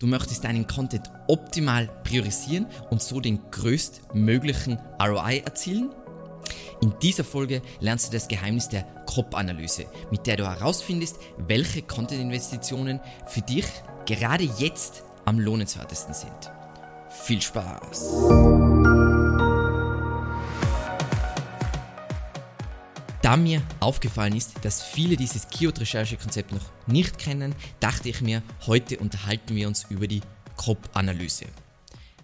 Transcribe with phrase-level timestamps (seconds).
[0.00, 5.90] Du möchtest deinen Content optimal priorisieren und so den größtmöglichen ROI erzielen?
[6.80, 13.00] In dieser Folge lernst du das Geheimnis der COP-Analyse, mit der du herausfindest, welche Content-Investitionen
[13.26, 13.66] für dich
[14.06, 16.52] gerade jetzt am lohnenswertesten sind.
[17.08, 18.77] Viel Spaß!
[23.28, 28.96] Da mir aufgefallen ist, dass viele dieses Keyword-Recherche-Konzept noch nicht kennen, dachte ich mir, heute
[28.96, 30.22] unterhalten wir uns über die
[30.56, 31.44] COP-Analyse.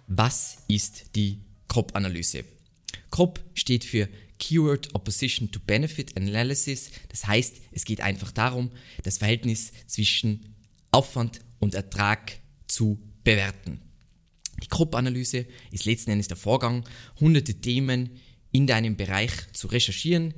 [0.07, 2.43] Was ist die COP-Analyse?
[3.11, 6.89] COP steht für Keyword Opposition to Benefit Analysis.
[7.09, 8.71] Das heißt, es geht einfach darum,
[9.03, 10.55] das Verhältnis zwischen
[10.89, 12.31] Aufwand und Ertrag
[12.65, 13.79] zu bewerten.
[14.63, 16.83] Die COP-Analyse ist letzten Endes der Vorgang,
[17.19, 18.09] hunderte Themen
[18.51, 20.33] in deinem Bereich zu recherchieren,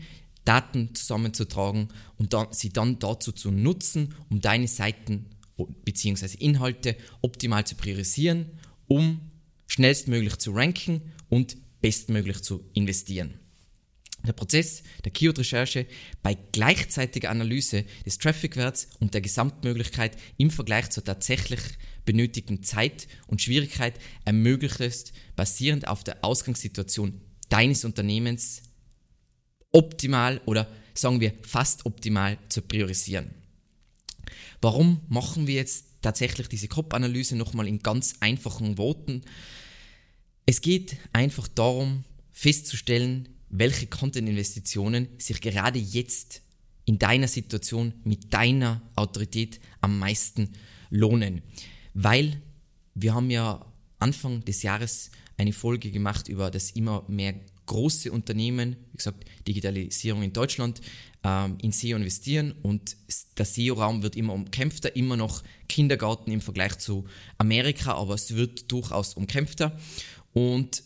[0.48, 5.26] Daten zusammenzutragen und dann, sie dann dazu zu nutzen, um deine Seiten
[5.84, 6.38] bzw.
[6.38, 8.52] Inhalte optimal zu priorisieren,
[8.88, 9.20] um
[9.68, 13.40] schnellstmöglich zu ranken und bestmöglich zu investieren.
[14.26, 15.86] Der Prozess der Keyword-Recherche
[16.24, 21.60] bei gleichzeitiger Analyse des Traffic-Werts und der Gesamtmöglichkeit im Vergleich zur tatsächlich
[22.06, 28.64] benötigten Zeit und Schwierigkeit ermöglicht es, basierend auf der Ausgangssituation deines Unternehmens
[29.72, 33.32] optimal oder sagen wir fast optimal zu priorisieren.
[34.62, 39.22] Warum machen wir jetzt tatsächlich diese COP-Analyse nochmal in ganz einfachen Worten?
[40.46, 46.42] Es geht einfach darum, festzustellen, welche Content-Investitionen sich gerade jetzt
[46.86, 50.54] in deiner Situation mit deiner Autorität am meisten
[50.90, 51.42] lohnen.
[51.94, 52.42] Weil
[52.96, 53.66] wir haben ja
[54.00, 57.36] Anfang des Jahres eine Folge gemacht über das immer mehr
[57.68, 60.82] große Unternehmen, wie gesagt, Digitalisierung in Deutschland,
[61.24, 62.98] ähm, in SEO investieren und
[63.38, 67.06] der SEO-Raum wird immer umkämpfter, immer noch Kindergarten im Vergleich zu
[67.38, 69.78] Amerika, aber es wird durchaus umkämpfter
[70.34, 70.84] und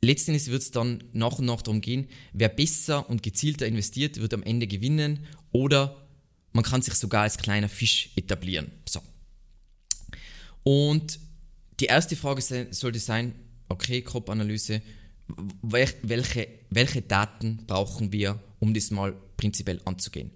[0.00, 4.34] letztendlich wird es dann nach und nach darum gehen, wer besser und gezielter investiert, wird
[4.34, 6.08] am Ende gewinnen oder
[6.52, 8.70] man kann sich sogar als kleiner Fisch etablieren.
[8.88, 9.00] So.
[10.64, 11.18] Und
[11.80, 13.34] die erste Frage sollte sein,
[13.68, 14.82] okay, Crop-Analyse,
[15.62, 20.30] welche, welche Daten brauchen wir, um das mal prinzipiell anzugehen.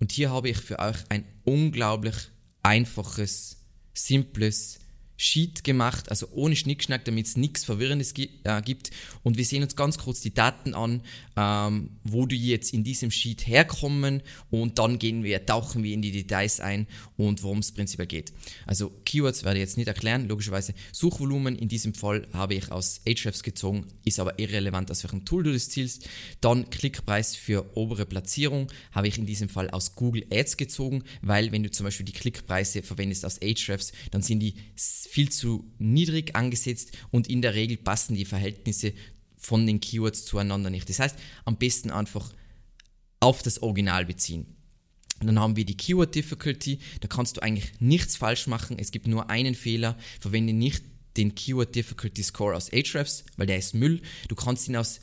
[0.00, 2.16] Und hier habe ich für euch ein unglaublich
[2.62, 3.58] einfaches,
[3.94, 4.80] simples
[5.20, 8.90] Sheet gemacht, also ohne Schnickschnack, damit es nichts Verwirrendes äh, gibt.
[9.24, 11.02] Und wir sehen uns ganz kurz die Daten an,
[11.36, 16.02] ähm, wo die jetzt in diesem Sheet herkommen und dann gehen wir, tauchen wir in
[16.02, 16.86] die Details ein
[17.16, 18.32] und worum es prinzipiell geht.
[18.64, 20.72] Also Keywords werde ich jetzt nicht erklären, logischerweise.
[20.92, 25.42] Suchvolumen in diesem Fall habe ich aus Ahrefs gezogen, ist aber irrelevant, aus welchem Tool
[25.42, 26.08] du das zielst.
[26.40, 31.50] Dann Klickpreis für obere Platzierung habe ich in diesem Fall aus Google Ads gezogen, weil
[31.50, 34.54] wenn du zum Beispiel die Klickpreise verwendest aus Ahrefs, dann sind die
[35.08, 38.92] viel zu niedrig angesetzt und in der Regel passen die Verhältnisse
[39.36, 40.88] von den Keywords zueinander nicht.
[40.88, 42.32] Das heißt, am besten einfach
[43.20, 44.46] auf das Original beziehen.
[45.20, 49.08] dann haben wir die Keyword Difficulty, da kannst du eigentlich nichts falsch machen, es gibt
[49.08, 50.84] nur einen Fehler, verwende nicht
[51.16, 54.00] den Keyword Difficulty Score aus Ahrefs, weil der ist Müll.
[54.28, 55.00] Du kannst ihn aus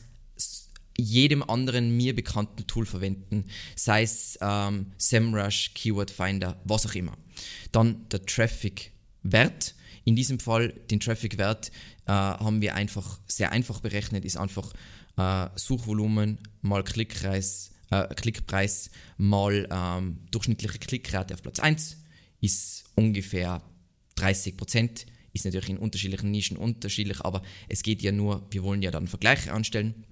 [0.97, 3.45] jedem anderen mir bekannten Tool verwenden,
[3.75, 7.17] sei es ähm, SEMrush, Keyword Finder, was auch immer.
[7.71, 8.91] Dann der Traffic
[9.23, 9.75] Wert.
[10.05, 11.71] In diesem Fall den Traffic-Wert
[12.05, 14.71] äh, haben wir einfach sehr einfach berechnet, ist einfach
[15.17, 21.97] äh, Suchvolumen mal Klickpreis, äh, Klickpreis mal ähm, durchschnittliche Klickrate auf Platz 1
[22.41, 23.61] ist ungefähr
[24.15, 25.05] 30 Prozent.
[25.33, 29.07] Ist natürlich in unterschiedlichen Nischen unterschiedlich, aber es geht ja nur, wir wollen ja dann
[29.07, 30.05] Vergleiche anstellen.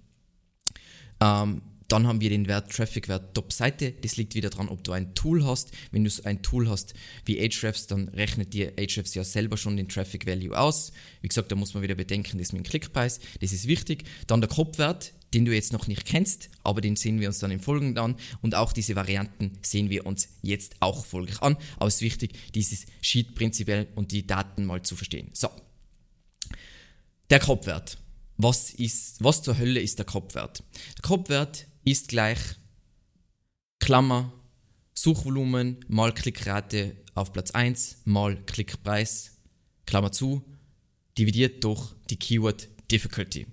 [1.21, 1.61] Ähm,
[1.93, 3.91] dann haben wir den Wert Traffic-Wert Top-Seite.
[3.91, 5.69] Das liegt wieder daran, ob du ein Tool hast.
[5.91, 9.87] Wenn du ein Tool hast wie Ahrefs, dann rechnet dir Ahrefs ja selber schon den
[9.87, 10.91] Traffic Value aus.
[11.21, 13.19] Wie gesagt, da muss man wieder bedenken, das mit dem Klickpreis.
[13.41, 14.05] Das ist wichtig.
[14.25, 17.51] Dann der Kopfwert, den du jetzt noch nicht kennst, aber den sehen wir uns dann
[17.51, 18.15] im Folgenden an.
[18.41, 21.57] Und auch diese Varianten sehen wir uns jetzt auch folglich an.
[21.75, 25.29] Aber es ist wichtig, dieses Sheet prinzipiell und die Daten mal zu verstehen.
[25.33, 25.49] So.
[27.29, 27.99] Der Kopfwert.
[28.37, 30.63] Was, ist, was zur Hölle ist der Kopfwert?
[30.97, 32.39] Der Kopfwert ist gleich
[33.79, 34.31] Klammer
[34.93, 39.37] Suchvolumen mal Klickrate auf Platz 1 mal Klickpreis,
[39.85, 40.43] Klammer zu,
[41.17, 43.47] dividiert durch die Keyword Difficulty.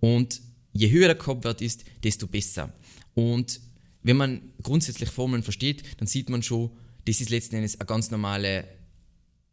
[0.00, 0.40] Und
[0.72, 2.72] je höher der Kopfwert ist, desto besser.
[3.14, 3.60] Und
[4.02, 6.70] wenn man grundsätzlich Formeln versteht, dann sieht man schon,
[7.04, 8.64] das ist letzten Endes eine ganz normale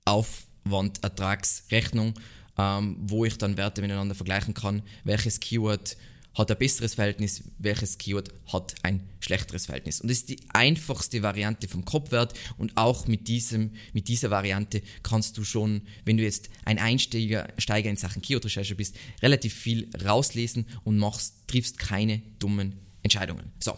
[0.05, 2.13] Aufwandertragsrechnung,
[2.57, 5.97] ähm, wo ich dann Werte miteinander vergleichen kann, welches Keyword
[6.33, 10.01] hat ein besseres Verhältnis, welches Keyword hat ein schlechteres Verhältnis.
[10.01, 14.81] Und das ist die einfachste Variante vom Kopfwert und auch mit, diesem, mit dieser Variante
[15.03, 19.89] kannst du schon, wenn du jetzt ein Einsteiger Steiger in Sachen Keyword-Recherche bist, relativ viel
[20.03, 23.51] rauslesen und machst, triffst keine dummen Entscheidungen.
[23.59, 23.77] So,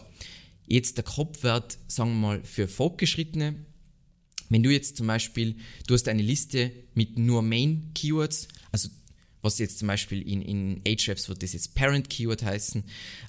[0.66, 3.54] jetzt der Kopfwert, sagen wir mal, für Fortgeschrittene.
[4.48, 5.56] Wenn du jetzt zum Beispiel,
[5.88, 8.46] du hast eine Liste mit nur Main-Keywords,
[9.42, 12.84] was jetzt zum Beispiel in, in Ahrefs wird das jetzt Parent Keyword heißen,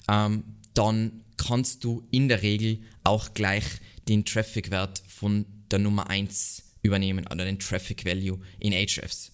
[0.08, 0.44] ähm,
[0.74, 3.64] dann kannst du in der Regel auch gleich
[4.08, 9.32] den Traffic-Wert von der Nummer 1 übernehmen oder den Traffic Value in Ahrefs.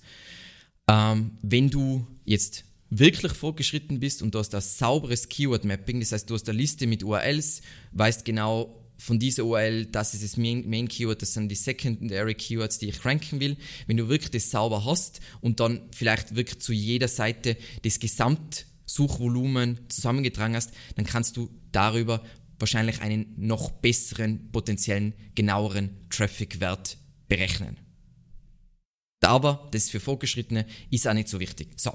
[0.89, 6.29] Ähm, wenn du jetzt wirklich fortgeschritten bist und du hast ein sauberes Keyword-Mapping, das heißt,
[6.29, 7.63] du hast eine Liste mit URLs,
[7.93, 12.35] weißt genau, von dieser URL, das ist das Main, Main Keyword, das sind die Secondary
[12.35, 13.57] Keywords, die ich ranken will.
[13.87, 19.81] Wenn du wirklich das sauber hast und dann vielleicht wirklich zu jeder Seite das Gesamtsuchvolumen
[19.89, 22.23] zusammengetragen hast, dann kannst du darüber
[22.59, 26.97] wahrscheinlich einen noch besseren, potenziellen, genaueren Traffic-Wert
[27.29, 27.77] berechnen.
[29.21, 31.69] Aber das für Fortgeschrittene ist auch nicht so wichtig.
[31.77, 31.93] So.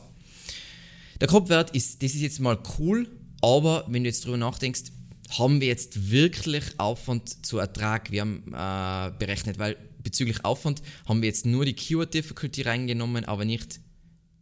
[1.21, 3.07] Der Kopfwert ist, das ist jetzt mal cool,
[3.41, 4.91] aber wenn du jetzt drüber nachdenkst,
[5.37, 11.21] haben wir jetzt wirklich Aufwand zu Ertrag wir haben, äh, berechnet, weil bezüglich Aufwand haben
[11.21, 13.79] wir jetzt nur die Keyword Difficulty reingenommen, aber nicht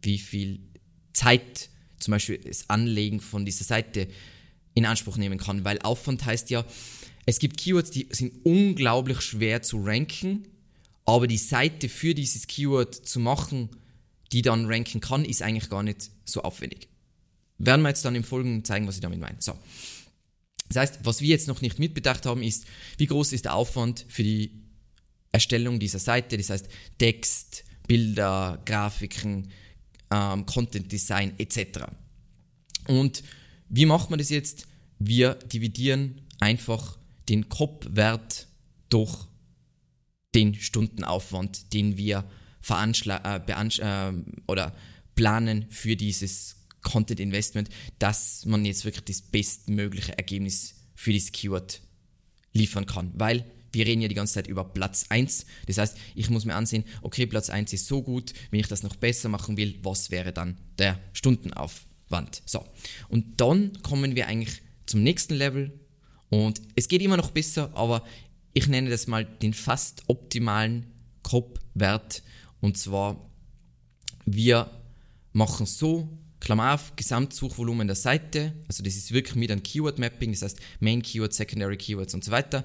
[0.02, 0.60] wie viel
[1.12, 1.68] Zeit
[1.98, 4.08] zum Beispiel das Anlegen von dieser Seite
[4.74, 6.64] in Anspruch nehmen kann, weil Aufwand heißt ja,
[7.26, 10.46] es gibt Keywords, die sind unglaublich schwer zu ranken,
[11.04, 13.68] aber die Seite für dieses Keyword zu machen,
[14.32, 16.88] die dann ranken kann, ist eigentlich gar nicht so aufwendig.
[17.58, 19.36] Werden wir jetzt dann im Folgenden zeigen, was ich damit meine.
[19.40, 19.58] So.
[20.68, 22.66] Das heißt, was wir jetzt noch nicht mitbedacht haben, ist,
[22.98, 24.52] wie groß ist der Aufwand für die
[25.32, 26.68] Erstellung dieser Seite, das heißt
[26.98, 29.50] Text, Bilder, Grafiken,
[30.10, 31.84] ähm, Content Design etc.
[32.86, 33.22] Und
[33.68, 34.66] wie macht man das jetzt?
[34.98, 36.98] Wir dividieren einfach
[37.28, 38.48] den Kopfwert
[38.88, 39.26] durch
[40.34, 42.24] den Stundenaufwand, den wir
[42.68, 44.12] äh, äh,
[44.46, 44.74] oder
[45.14, 51.80] planen für dieses Content Investment, dass man jetzt wirklich das bestmögliche Ergebnis für das Keyword
[52.52, 53.12] liefern kann.
[53.14, 55.46] Weil wir reden ja die ganze Zeit über Platz 1.
[55.66, 58.82] Das heißt, ich muss mir ansehen, okay, Platz 1 ist so gut, wenn ich das
[58.82, 62.42] noch besser machen will, was wäre dann der Stundenaufwand?
[62.46, 62.64] So.
[63.08, 65.78] Und dann kommen wir eigentlich zum nächsten Level
[66.30, 68.04] und es geht immer noch besser, aber
[68.54, 70.86] ich nenne das mal den fast optimalen
[71.22, 72.22] Kopfwert
[72.60, 73.30] und zwar
[74.24, 74.70] wir
[75.32, 76.08] machen so,
[76.40, 81.02] Klammer auf, Gesamtsuchvolumen der Seite, also das ist wirklich mit einem Keyword-Mapping, das heißt Main
[81.02, 82.64] Keyword, Secondary Keywords und so weiter,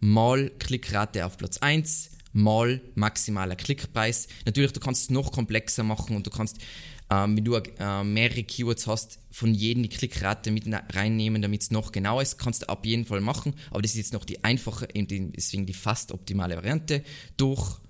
[0.00, 4.26] mal Klickrate auf Platz 1, mal maximaler Klickpreis.
[4.44, 6.58] Natürlich, du kannst es noch komplexer machen und du kannst,
[7.10, 10.64] ähm, wenn du äh, mehrere Keywords hast, von jedem die Klickrate mit
[10.94, 12.38] reinnehmen, damit es noch genauer ist.
[12.38, 15.74] Kannst du ab jeden Fall machen, aber das ist jetzt noch die einfache, deswegen die
[15.74, 17.04] fast optimale Variante
[17.36, 17.80] durch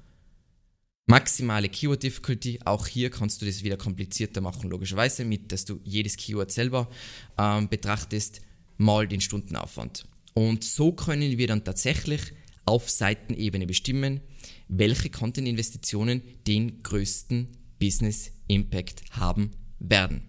[1.06, 5.80] Maximale Keyword Difficulty, auch hier kannst du das wieder komplizierter machen, logischerweise, mit dass du
[5.84, 6.88] jedes Keyword selber
[7.36, 8.40] ähm, betrachtest,
[8.78, 10.06] mal den Stundenaufwand.
[10.34, 12.20] Und so können wir dann tatsächlich
[12.64, 14.20] auf Seitenebene bestimmen,
[14.68, 19.50] welche Content-Investitionen den größten Business Impact haben
[19.80, 20.22] werden.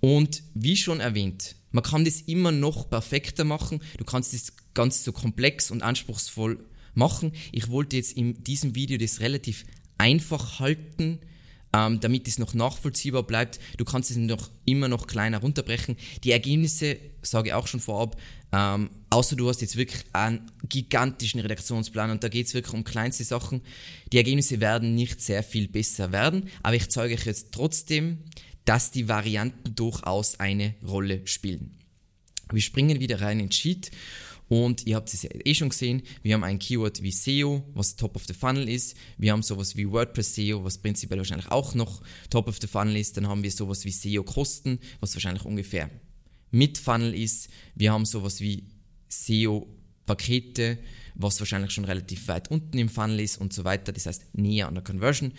[0.00, 3.80] Und wie schon erwähnt, man kann das immer noch perfekter machen.
[3.96, 6.58] Du kannst das ganz so komplex und anspruchsvoll
[6.92, 7.32] machen.
[7.52, 9.64] Ich wollte jetzt in diesem Video das relativ
[9.98, 11.20] einfach halten,
[11.74, 13.58] ähm, damit es noch nachvollziehbar bleibt.
[13.78, 15.96] Du kannst es noch immer noch kleiner runterbrechen.
[16.22, 18.20] Die Ergebnisse, sage ich auch schon vorab,
[18.52, 22.84] ähm, außer du hast jetzt wirklich einen gigantischen Redaktionsplan und da geht es wirklich um
[22.84, 23.62] kleinste Sachen.
[24.12, 28.18] Die Ergebnisse werden nicht sehr viel besser werden, aber ich zeige euch jetzt trotzdem,
[28.64, 31.76] dass die Varianten durchaus eine Rolle spielen.
[32.52, 33.90] Wir springen wieder rein in Sheet
[34.48, 37.96] und ihr habt es ja eh schon gesehen, wir haben ein Keyword wie SEO, was
[37.96, 38.96] Top of the Funnel ist.
[39.16, 42.96] Wir haben sowas wie WordPress SEO, was prinzipiell wahrscheinlich auch noch Top of the Funnel
[42.96, 43.16] ist.
[43.16, 45.90] Dann haben wir sowas wie SEO-Kosten, was wahrscheinlich ungefähr
[46.50, 47.48] mit Funnel ist.
[47.74, 48.64] Wir haben sowas wie
[49.08, 50.78] SEO-Pakete,
[51.14, 53.92] was wahrscheinlich schon relativ weit unten im Funnel ist und so weiter.
[53.92, 55.32] Das heißt näher an der Conversion.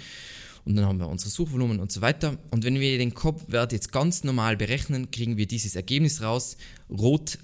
[0.66, 2.40] Und dann haben wir unsere Suchvolumen und so weiter.
[2.50, 6.58] Und wenn wir den Kopfwert jetzt ganz normal berechnen, kriegen wir dieses Ergebnis raus.
[6.90, 7.38] Rot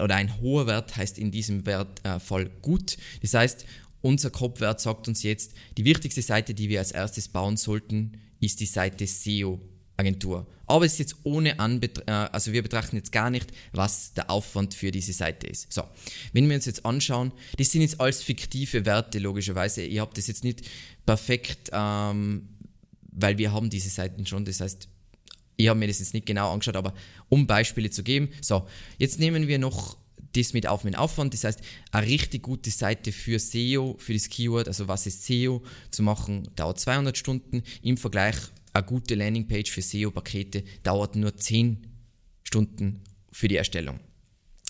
[0.00, 2.96] oder ein hoher Wert heißt in diesem Wert, äh, Fall gut.
[3.20, 3.64] Das heißt,
[4.00, 8.60] unser Kopfwert sagt uns jetzt, die wichtigste Seite, die wir als erstes bauen sollten, ist
[8.60, 9.60] die Seite SEO
[9.96, 10.46] Agentur.
[10.66, 14.30] Aber es ist jetzt ohne Anbetracht, äh, also wir betrachten jetzt gar nicht, was der
[14.30, 15.72] Aufwand für diese Seite ist.
[15.72, 15.82] So,
[16.32, 19.84] wenn wir uns jetzt anschauen, das sind jetzt alles fiktive Werte, logischerweise.
[19.84, 20.62] Ihr habt das jetzt nicht
[21.04, 22.48] perfekt, ähm,
[23.12, 24.44] weil wir haben diese Seiten schon.
[24.44, 24.88] Das heißt,
[25.56, 26.94] ich habe mir das jetzt nicht genau angeschaut, aber
[27.28, 28.30] um Beispiele zu geben.
[28.40, 28.66] So,
[28.98, 29.96] jetzt nehmen wir noch
[30.34, 31.34] das mit auf mit Aufwand.
[31.34, 35.62] Das heißt, eine richtig gute Seite für SEO, für das Keyword, also was ist SEO,
[35.90, 37.62] zu machen, dauert 200 Stunden.
[37.82, 38.36] Im Vergleich,
[38.72, 41.86] eine gute Landingpage für SEO-Pakete dauert nur 10
[42.42, 44.00] Stunden für die Erstellung.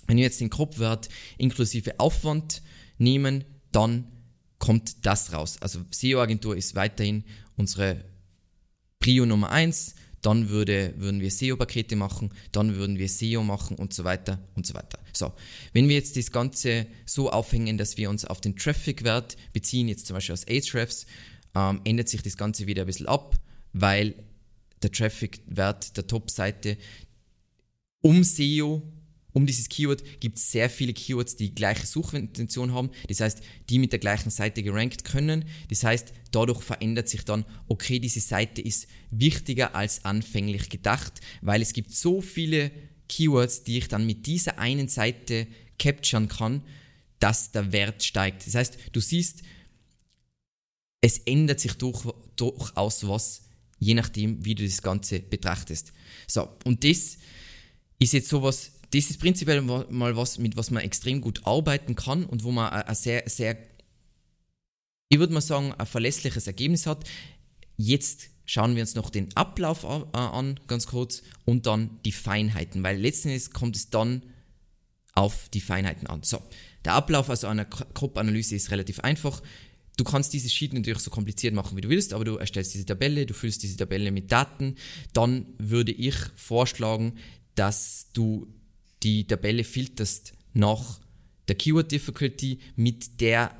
[0.07, 1.09] Wenn wir jetzt den Kopfwert
[1.39, 2.63] inklusive Aufwand
[2.99, 4.09] nehmen, dann
[4.59, 5.57] kommt das raus.
[5.61, 7.25] Also SEO-Agentur ist weiterhin
[7.57, 8.05] unsere
[8.99, 13.93] Prio Nummer 1 dann würde, würden wir SEO-Pakete machen, dann würden wir SEO machen und
[13.93, 14.99] so weiter und so weiter.
[15.13, 15.33] So,
[15.73, 20.07] wenn wir jetzt das Ganze so aufhängen, dass wir uns auf den Traffic-Wert beziehen, jetzt
[20.07, 21.07] zum Beispiel aus Ahrefs,
[21.55, 23.37] ähm, ändert sich das Ganze wieder ein bisschen ab,
[23.73, 24.15] weil
[24.83, 26.79] der Traffic-Wert der Top-Seite
[28.01, 28.83] um SEO
[29.33, 32.91] um dieses Keyword gibt es sehr viele Keywords, die gleiche Suchintention haben.
[33.09, 35.45] Das heißt, die mit der gleichen Seite gerankt können.
[35.69, 41.63] Das heißt, dadurch verändert sich dann, okay, diese Seite ist wichtiger als anfänglich gedacht, weil
[41.63, 42.71] es gibt so viele
[43.09, 45.47] Keywords, die ich dann mit dieser einen Seite
[45.79, 46.63] capturen kann,
[47.19, 48.47] dass der Wert steigt.
[48.47, 49.43] Das heißt, du siehst,
[51.01, 52.05] es ändert sich durch,
[52.37, 53.43] durchaus was,
[53.79, 55.93] je nachdem, wie du das Ganze betrachtest.
[56.27, 57.19] So, und das
[57.99, 62.25] ist jetzt sowas, das ist prinzipiell mal was, mit was man extrem gut arbeiten kann
[62.25, 63.57] und wo man ein sehr, sehr,
[65.09, 67.05] ich würde mal sagen, ein verlässliches Ergebnis hat.
[67.79, 72.99] Jetzt schauen wir uns noch den Ablauf an, ganz kurz, und dann die Feinheiten, weil
[72.99, 74.23] letztendlich kommt es dann
[75.15, 76.23] auf die Feinheiten an.
[76.23, 76.43] So,
[76.85, 79.43] der Ablauf also einer Crop-Analyse ist relativ einfach.
[79.97, 82.87] Du kannst dieses Sheet natürlich so kompliziert machen, wie du willst, aber du erstellst diese
[82.87, 84.77] Tabelle, du füllst diese Tabelle mit Daten.
[85.15, 87.15] Dann würde ich vorschlagen,
[87.55, 88.53] dass du
[89.03, 91.01] die Tabelle filterst nach
[91.49, 93.57] der Keyword Difficulty, mit der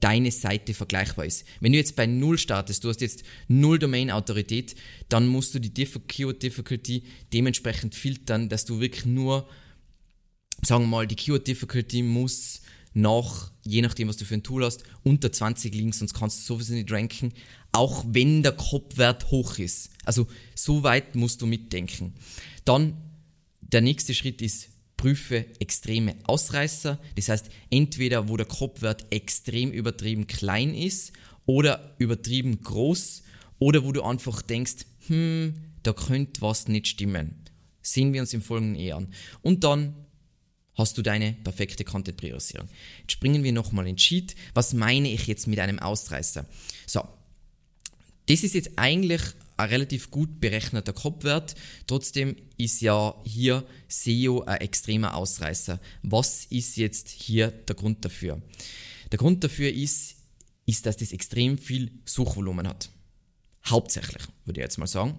[0.00, 1.44] deine Seite vergleichbar ist.
[1.60, 4.74] Wenn du jetzt bei Null startest, du hast jetzt Null Domain-Autorität,
[5.08, 9.48] dann musst du die Keyword Difficulty dementsprechend filtern, dass du wirklich nur,
[10.62, 12.62] sagen wir mal, die Keyword Difficulty muss
[12.94, 16.54] nach, je nachdem, was du für ein Tool hast, unter 20 liegen, sonst kannst du
[16.54, 17.32] sowieso nicht ranken,
[17.72, 19.90] auch wenn der Kopfwert hoch ist.
[20.04, 22.14] Also so weit musst du mitdenken.
[22.64, 22.96] Dann
[23.60, 24.70] der nächste Schritt ist
[25.06, 26.98] prüfe extreme Ausreißer.
[27.14, 31.12] Das heißt, entweder wo der Kopfwert extrem übertrieben klein ist
[31.46, 33.22] oder übertrieben groß
[33.60, 37.36] oder wo du einfach denkst, hm, da könnte was nicht stimmen.
[37.82, 39.06] Sehen wir uns im Folgenden eh an.
[39.42, 39.94] Und dann
[40.74, 42.68] hast du deine perfekte Content-Priorisierung.
[43.02, 44.34] Jetzt springen wir nochmal in Sheet.
[44.54, 46.46] Was meine ich jetzt mit einem Ausreißer?
[46.84, 47.06] So,
[48.26, 49.22] das ist jetzt eigentlich
[49.56, 51.54] ein relativ gut berechneter Kopfwert.
[51.86, 55.80] Trotzdem ist ja hier SEO ein extremer Ausreißer.
[56.02, 58.40] Was ist jetzt hier der Grund dafür?
[59.12, 60.16] Der Grund dafür ist,
[60.66, 62.90] ist, dass das extrem viel Suchvolumen hat.
[63.64, 65.16] Hauptsächlich, würde ich jetzt mal sagen.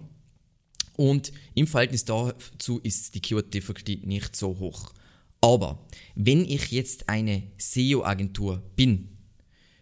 [0.96, 4.92] Und im Verhältnis dazu ist die Keyword Difficulty nicht so hoch.
[5.40, 9.08] Aber wenn ich jetzt eine SEO-Agentur bin,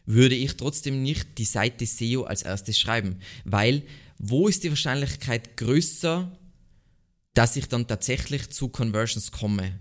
[0.05, 3.83] würde ich trotzdem nicht die Seite SEO als erstes schreiben, weil
[4.19, 6.31] wo ist die Wahrscheinlichkeit größer,
[7.35, 9.79] dass ich dann tatsächlich zu Conversions komme?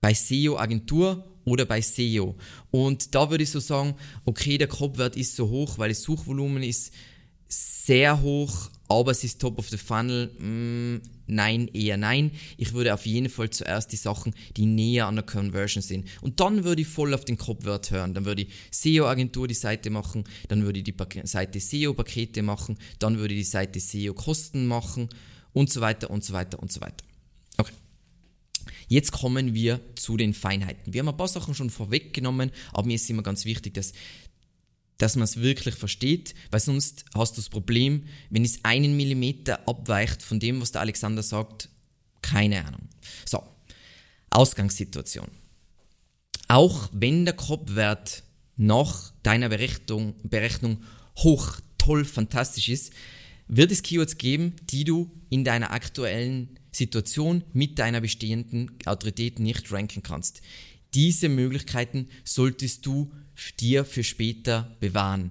[0.00, 2.36] Bei SEO-Agentur oder bei SEO?
[2.70, 6.62] Und da würde ich so sagen, okay, der Kopfwert ist so hoch, weil das Suchvolumen
[6.62, 6.92] ist
[7.48, 10.26] sehr hoch, aber es ist top of the funnel.
[10.38, 12.32] Mm, nein, eher nein.
[12.56, 16.08] Ich würde auf jeden Fall zuerst die Sachen, die näher an der Conversion sind.
[16.20, 18.14] Und dann würde ich voll auf den Kopfwert hören.
[18.14, 20.94] Dann würde ich SEO-Agentur die Seite machen, dann würde ich die
[21.24, 25.08] Seite SEO-Pakete machen, dann würde ich die Seite SEO-Kosten machen
[25.52, 27.04] und so weiter und so weiter und so weiter.
[27.58, 27.74] Okay.
[28.88, 30.92] Jetzt kommen wir zu den Feinheiten.
[30.92, 33.92] Wir haben ein paar Sachen schon vorweggenommen, aber mir ist immer ganz wichtig, dass
[35.00, 39.66] dass man es wirklich versteht, weil sonst hast du das Problem, wenn es einen Millimeter
[39.66, 41.70] abweicht von dem, was der Alexander sagt,
[42.20, 42.82] keine Ahnung.
[43.24, 43.42] So,
[44.28, 45.28] Ausgangssituation.
[46.48, 48.24] Auch wenn der Kopfwert
[48.56, 50.82] nach deiner Berechnung, Berechnung
[51.16, 52.92] hoch, toll, fantastisch ist,
[53.48, 59.72] wird es Keywords geben, die du in deiner aktuellen Situation mit deiner bestehenden Autorität nicht
[59.72, 60.42] ranken kannst.
[60.94, 63.12] Diese Möglichkeiten solltest du
[63.60, 65.30] dir für später bewahren.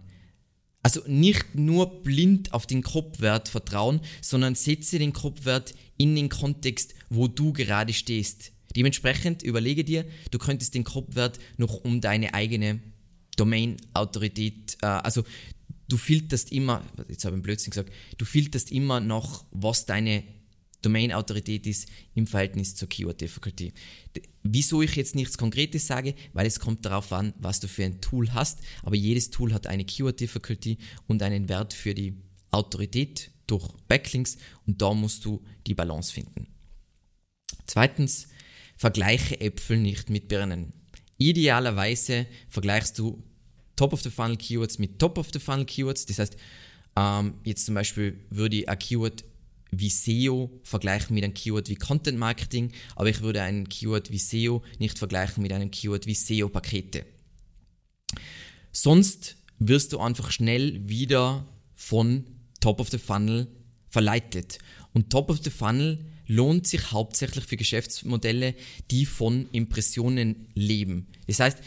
[0.82, 6.96] Also nicht nur blind auf den Kopfwert vertrauen, sondern setze den Kopfwert in den Kontext,
[7.10, 8.54] wo du gerade stehst.
[8.76, 12.80] Dementsprechend überlege dir, du könntest den Kopfwert noch um deine eigene
[13.36, 15.24] Domain-Autorität, äh, also
[15.88, 20.24] du filterst immer, jetzt habe ich einen Blödsinn gesagt, du filterst immer noch, was deine
[20.82, 23.74] Domain-Autorität ist im Verhältnis zur Keyword-Difficulty.
[24.44, 28.02] Wieso ich jetzt nichts Konkretes sage, weil es kommt darauf an, was du für ein
[28.02, 32.16] Tool hast, aber jedes Tool hat eine Keyword-Difficulty und einen Wert für die
[32.52, 36.48] Autorität, durch Backlinks und da musst du die Balance finden.
[37.66, 38.28] Zweitens,
[38.78, 40.74] vergleiche Äpfel nicht mit Birnen.
[41.18, 43.24] Idealerweise vergleichst du
[43.76, 46.06] Top-of-the-Funnel Keywords mit Top-of-the-Funnel Keywords.
[46.06, 46.38] Das heißt,
[46.96, 49.24] ähm, jetzt zum Beispiel würde ich ein Keyword
[49.72, 54.18] wie SEO vergleichen mit einem Keyword wie Content Marketing, aber ich würde ein Keyword wie
[54.18, 57.06] SEO nicht vergleichen mit einem Keyword wie SEO-Pakete.
[58.72, 61.46] Sonst wirst du einfach schnell wieder
[61.76, 62.26] von
[62.60, 63.48] Top of the Funnel
[63.90, 64.60] verleitet.
[64.94, 68.56] Und Top of the Funnel lohnt sich hauptsächlich für Geschäftsmodelle,
[68.92, 71.08] die von Impressionen leben.
[71.28, 71.60] Das heißt,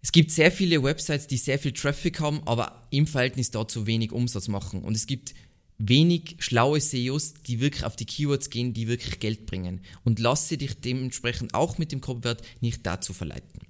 [0.00, 4.12] es gibt sehr viele Websites, die sehr viel Traffic haben, aber im Verhältnis dazu wenig
[4.12, 4.82] Umsatz machen.
[4.82, 5.34] Und es gibt
[5.78, 9.80] wenig schlaue SEOs, die wirklich auf die Keywords gehen, die wirklich Geld bringen.
[10.04, 13.60] Und lasse dich dementsprechend auch mit dem Kopfwert nicht dazu verleiten.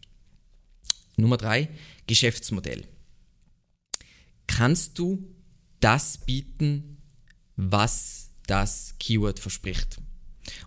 [1.16, 1.68] Nummer drei,
[2.06, 2.86] Geschäftsmodell.
[4.46, 5.28] Kannst du
[5.80, 6.98] das bieten,
[7.56, 10.00] was das Keyword verspricht?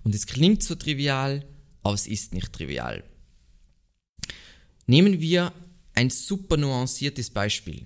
[0.04, 1.46] Und es klingt so trivial,
[1.82, 3.04] aber es ist nicht trivial.
[4.86, 5.54] Nehmen wir
[5.94, 7.86] ein super nuanciertes Beispiel.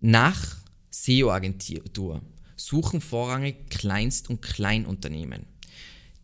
[0.00, 0.56] Nach
[0.90, 2.22] SEO-Agentur
[2.64, 5.46] suchen vorrangig Kleinst- und Kleinunternehmen.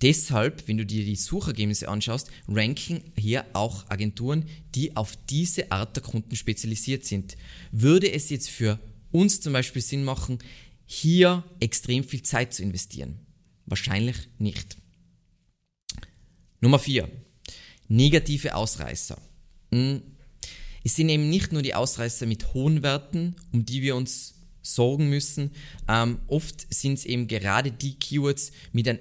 [0.00, 5.94] Deshalb, wenn du dir die Suchergebnisse anschaust, ranken hier auch Agenturen, die auf diese Art
[5.96, 7.36] der Kunden spezialisiert sind.
[7.70, 8.80] Würde es jetzt für
[9.12, 10.38] uns zum Beispiel Sinn machen,
[10.86, 13.18] hier extrem viel Zeit zu investieren?
[13.66, 14.78] Wahrscheinlich nicht.
[16.62, 17.10] Nummer 4.
[17.88, 19.20] Negative Ausreißer.
[19.72, 20.00] Hm.
[20.82, 25.08] Es sind eben nicht nur die Ausreißer mit hohen Werten, um die wir uns sorgen
[25.08, 25.52] müssen.
[25.88, 29.00] Ähm, oft sind es eben gerade die Keywords mit einem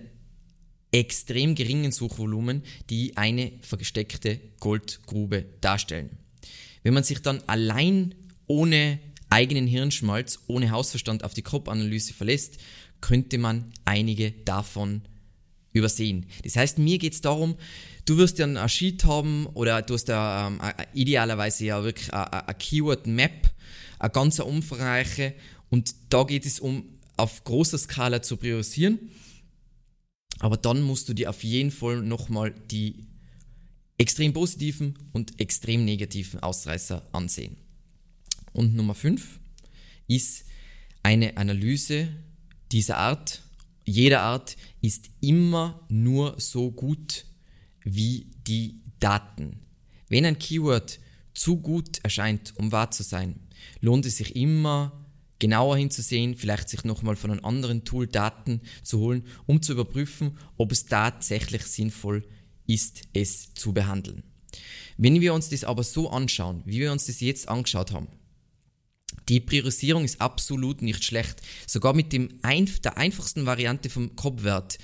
[0.92, 6.18] extrem geringen Suchvolumen, die eine versteckte Goldgrube darstellen.
[6.84, 8.16] Wenn man sich dann allein
[8.48, 9.00] ohne
[9.30, 12.58] eigenen Hirnschmalz, ohne Hausverstand auf die Crop-Analyse verlässt,
[13.02, 15.04] könnte man einige davon
[15.72, 16.26] übersehen.
[16.44, 17.56] Das heißt, mir geht es darum,
[18.06, 20.60] du wirst ja ein Sheet haben oder du hast ja ähm,
[20.94, 23.49] idealerweise ja wirklich eine Keyword-Map,
[24.00, 25.36] eine ganz umfangreiche
[25.70, 26.84] und da geht es um
[27.18, 29.12] auf großer Skala zu priorisieren
[30.40, 33.08] aber dann musst du dir auf jeden Fall nochmal die
[33.98, 37.58] extrem positiven und extrem negativen Ausreißer ansehen.
[38.54, 39.40] Und Nummer 5
[40.08, 40.46] ist
[41.04, 42.08] eine Analyse
[42.72, 43.42] dieser Art,
[43.86, 47.26] jeder Art, ist immer nur so gut
[47.84, 49.60] wie die Daten.
[50.08, 51.00] Wenn ein Keyword
[51.34, 53.40] zu gut erscheint, um wahr zu sein,
[53.82, 55.06] lohnt es sich immer,
[55.40, 60.38] genauer hinzusehen, vielleicht sich nochmal von einem anderen Tool Daten zu holen, um zu überprüfen,
[60.58, 62.26] ob es tatsächlich sinnvoll
[62.68, 64.24] ist, es zu behandeln.
[64.98, 68.08] Wenn wir uns das aber so anschauen, wie wir uns das jetzt angeschaut haben,
[69.30, 71.42] die Priorisierung ist absolut nicht schlecht.
[71.68, 74.78] Sogar mit dem einf der einfachsten Variante vom Kopfwert.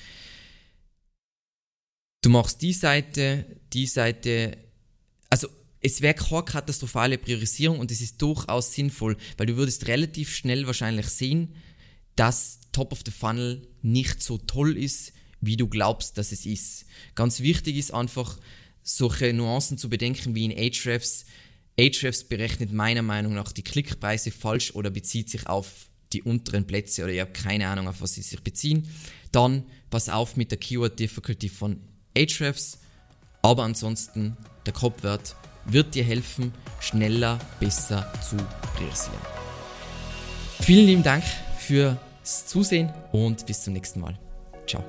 [2.21, 4.57] Du machst die Seite, die Seite,
[5.29, 5.47] also
[5.85, 10.65] es wäre keine katastrophale Priorisierung und es ist durchaus sinnvoll, weil du würdest relativ schnell
[10.65, 11.53] wahrscheinlich sehen,
[12.15, 16.85] dass Top of the Funnel nicht so toll ist, wie du glaubst, dass es ist.
[17.13, 18.39] Ganz wichtig ist einfach,
[18.81, 21.25] solche Nuancen zu bedenken wie in Ahrefs.
[21.79, 27.03] Ahrefs berechnet meiner Meinung nach die Klickpreise falsch oder bezieht sich auf die unteren Plätze
[27.03, 28.89] oder ich habe keine Ahnung, auf was sie sich beziehen.
[29.31, 31.79] Dann pass auf mit der Keyword Difficulty von
[32.17, 32.79] Ahrefs,
[33.43, 38.37] aber ansonsten der Kopfwert wird dir helfen, schneller, besser zu
[38.75, 39.19] priorisieren.
[40.61, 41.23] Vielen lieben Dank
[41.59, 41.97] fürs
[42.47, 44.17] Zusehen und bis zum nächsten Mal.
[44.67, 44.83] Ciao.